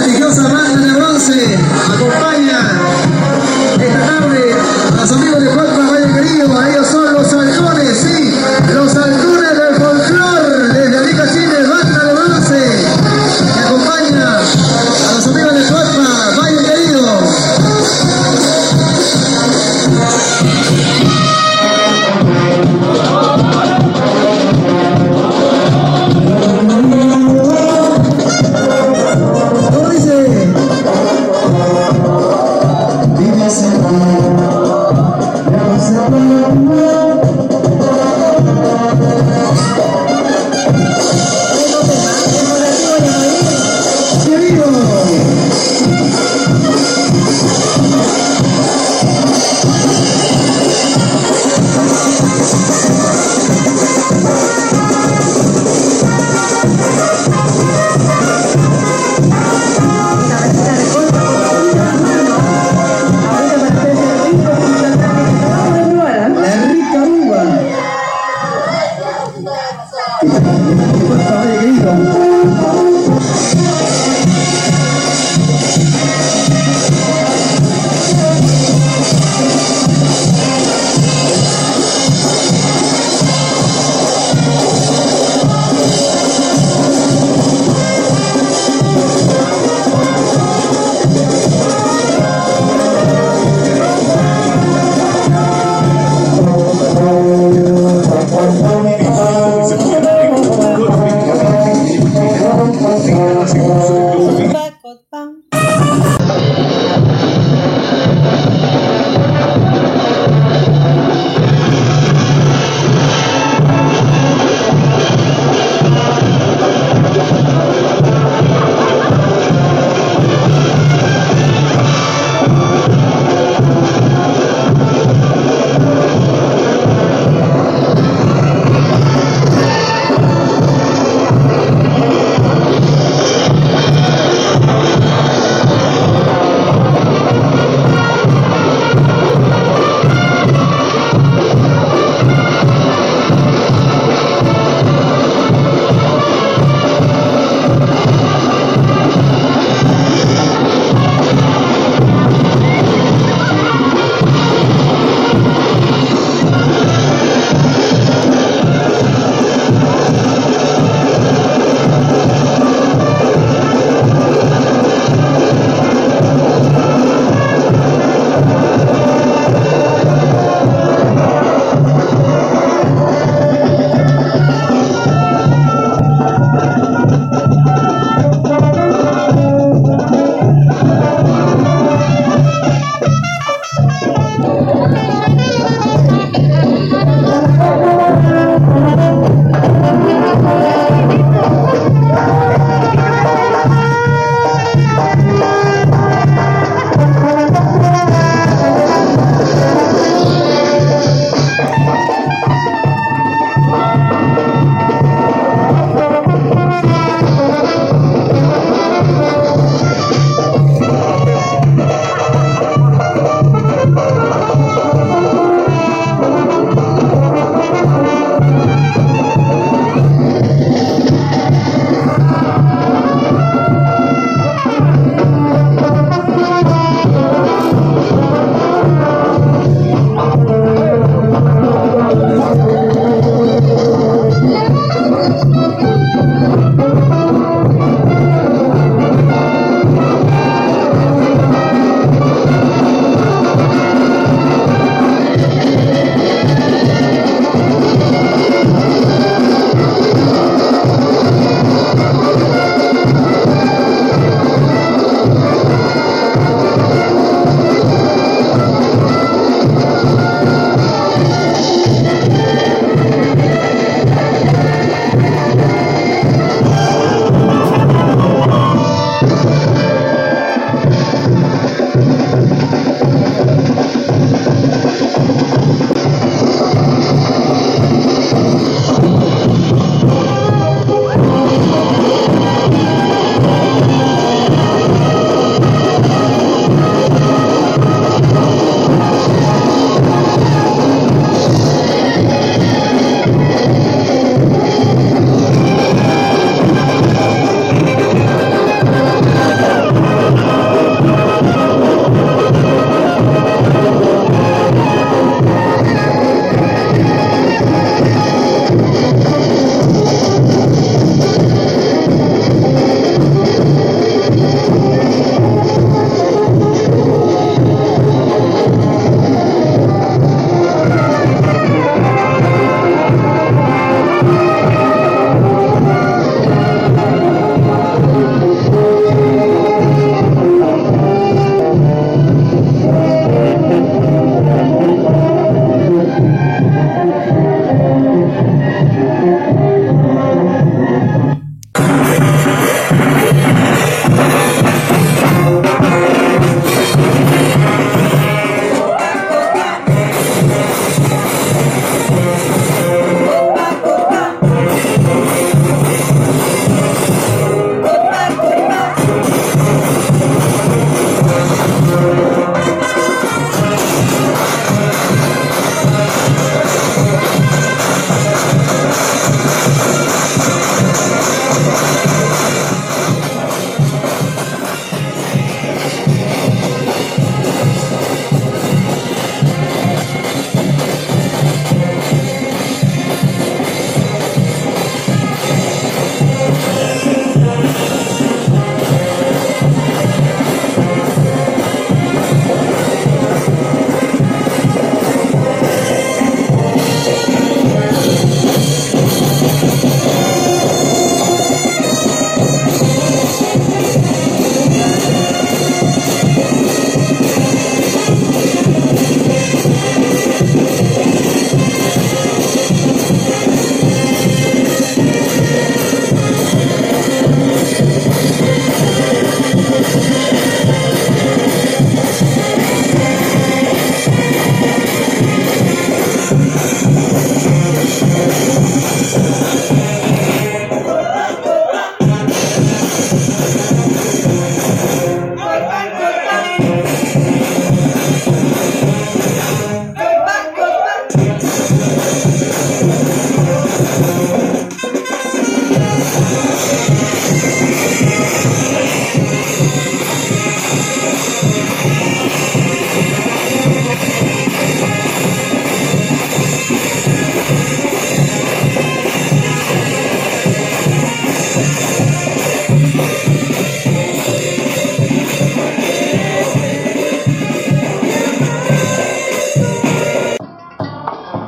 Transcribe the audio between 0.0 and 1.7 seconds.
prestigiosa banda de bronce